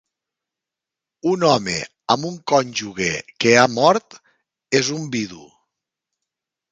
[1.31, 1.75] Un home
[2.15, 3.09] amb un cònjuge
[3.45, 4.17] que ha mort
[4.81, 5.47] és un vidu.